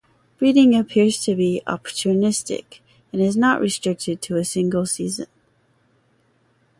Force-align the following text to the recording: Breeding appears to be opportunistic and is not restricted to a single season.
Breeding 0.39 0.75
appears 0.75 1.23
to 1.25 1.35
be 1.35 1.61
opportunistic 1.67 2.79
and 3.13 3.21
is 3.21 3.37
not 3.37 3.61
restricted 3.61 4.19
to 4.23 4.37
a 4.37 4.43
single 4.43 4.87
season. 4.87 5.27